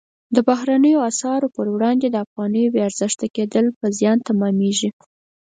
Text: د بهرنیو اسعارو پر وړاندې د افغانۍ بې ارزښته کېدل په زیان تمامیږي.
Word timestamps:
د 0.35 0.37
بهرنیو 0.47 1.05
اسعارو 1.09 1.47
پر 1.55 1.65
وړاندې 1.73 2.07
د 2.09 2.15
افغانۍ 2.25 2.65
بې 2.73 2.79
ارزښته 2.89 3.27
کېدل 3.35 3.65
په 3.79 3.85
زیان 3.97 4.17
تمامیږي. 4.29 4.89